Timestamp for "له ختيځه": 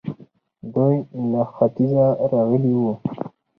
1.31-2.05